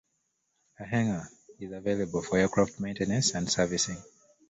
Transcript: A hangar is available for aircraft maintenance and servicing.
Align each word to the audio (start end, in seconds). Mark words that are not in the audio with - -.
A 0.79 0.83
hangar 0.83 1.29
is 1.59 1.71
available 1.71 2.23
for 2.23 2.39
aircraft 2.39 2.79
maintenance 2.79 3.35
and 3.35 3.47
servicing. 3.47 4.01